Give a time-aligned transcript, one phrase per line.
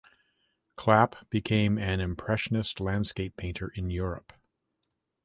[0.77, 4.33] Clapp became an Impressionist landscape painter in Europe.